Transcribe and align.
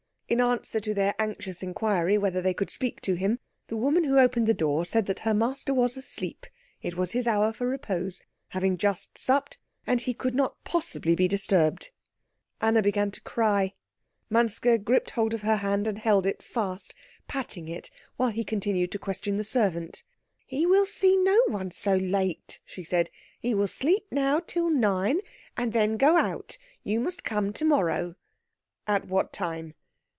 In 0.31 0.39
answer 0.39 0.79
to 0.79 0.93
their 0.93 1.13
anxious 1.19 1.61
inquiry 1.61 2.17
whether 2.17 2.41
they 2.41 2.53
could 2.53 2.69
speak 2.69 3.01
to 3.01 3.15
him, 3.15 3.39
the 3.67 3.75
woman 3.75 4.05
who 4.05 4.17
opened 4.17 4.47
the 4.47 4.53
door 4.53 4.85
said 4.85 5.05
that 5.07 5.19
her 5.19 5.33
master 5.33 5.73
was 5.73 5.97
asleep; 5.97 6.45
it 6.81 6.95
was 6.95 7.11
his 7.11 7.27
hour 7.27 7.51
for 7.51 7.67
repose, 7.67 8.21
having 8.47 8.77
just 8.77 9.17
supped, 9.17 9.57
and 9.85 9.99
he 9.99 10.13
could 10.13 10.33
not 10.33 10.55
possibly 10.63 11.15
be 11.15 11.27
disturbed. 11.27 11.91
Anna 12.61 12.81
began 12.81 13.11
to 13.11 13.19
cry. 13.23 13.73
Manske 14.29 14.77
gripped 14.81 15.09
hold 15.09 15.33
of 15.33 15.41
her 15.41 15.57
hand 15.57 15.85
and 15.85 15.97
held 15.99 16.25
it 16.25 16.41
fast, 16.41 16.95
patting 17.27 17.67
it 17.67 17.91
while 18.15 18.29
he 18.29 18.45
continued 18.45 18.93
to 18.93 18.99
question 18.99 19.35
the 19.35 19.43
servant. 19.43 20.01
"He 20.45 20.65
will 20.65 20.85
see 20.85 21.17
no 21.17 21.37
one 21.47 21.71
so 21.71 21.97
late," 21.97 22.61
she 22.63 22.85
said. 22.85 23.09
"He 23.41 23.53
will 23.53 23.67
sleep 23.67 24.05
now 24.09 24.39
till 24.39 24.69
nine, 24.69 25.19
and 25.57 25.73
then 25.73 25.97
go 25.97 26.15
out. 26.15 26.57
You 26.85 27.01
must 27.01 27.25
come 27.25 27.51
to 27.51 27.65
morrow." 27.65 28.15
"At 28.87 29.09
what 29.09 29.33
time?" 29.33 29.73